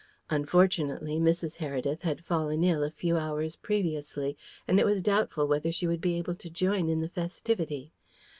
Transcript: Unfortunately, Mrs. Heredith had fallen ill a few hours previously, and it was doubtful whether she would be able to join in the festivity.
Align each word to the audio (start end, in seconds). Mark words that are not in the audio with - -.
Unfortunately, 0.31 1.19
Mrs. 1.19 1.57
Heredith 1.57 2.01
had 2.01 2.25
fallen 2.25 2.63
ill 2.63 2.83
a 2.83 2.89
few 2.89 3.17
hours 3.17 3.55
previously, 3.55 4.35
and 4.67 4.79
it 4.79 4.83
was 4.83 5.03
doubtful 5.03 5.45
whether 5.47 5.71
she 5.71 5.85
would 5.85 6.01
be 6.01 6.17
able 6.17 6.33
to 6.33 6.49
join 6.49 6.89
in 6.89 7.01
the 7.01 7.07
festivity. 7.09 7.91